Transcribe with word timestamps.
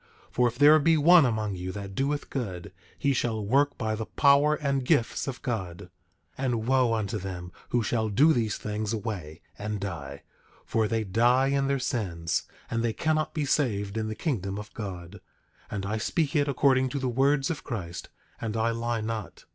For 0.31 0.47
if 0.47 0.57
there 0.57 0.79
be 0.79 0.97
one 0.97 1.27
among 1.27 1.53
you 1.53 1.71
that 1.73 1.93
doeth 1.93 2.31
good, 2.31 2.73
he 2.97 3.13
shall 3.13 3.45
work 3.45 3.77
by 3.77 3.93
the 3.93 4.07
power 4.07 4.55
and 4.55 4.83
gifts 4.83 5.27
of 5.27 5.43
God. 5.43 5.91
10:26 6.39 6.39
And 6.39 6.65
wo 6.67 6.93
unto 6.95 7.19
them 7.19 7.51
who 7.69 7.83
shall 7.83 8.09
do 8.09 8.33
these 8.33 8.57
things 8.57 8.93
away 8.93 9.41
and 9.59 9.79
die, 9.79 10.23
for 10.65 10.87
they 10.87 11.03
die 11.03 11.49
in 11.49 11.67
their 11.67 11.77
sins, 11.77 12.45
and 12.71 12.83
they 12.83 12.93
cannot 12.93 13.35
be 13.35 13.45
saved 13.45 13.95
in 13.95 14.07
the 14.07 14.15
kingdom 14.15 14.57
of 14.57 14.73
God; 14.73 15.21
and 15.69 15.85
I 15.85 15.99
speak 15.99 16.35
it 16.35 16.47
according 16.47 16.89
to 16.89 16.97
the 16.99 17.07
words 17.07 17.51
of 17.51 17.63
Christ; 17.63 18.09
and 18.39 18.57
I 18.57 18.71
lie 18.71 19.01
not. 19.01 19.45